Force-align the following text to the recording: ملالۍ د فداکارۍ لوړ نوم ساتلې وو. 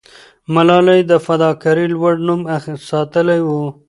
ملالۍ 0.53 1.01
د 1.11 1.13
فداکارۍ 1.25 1.87
لوړ 1.95 2.13
نوم 2.27 2.41
ساتلې 2.89 3.39
وو. 3.47 3.63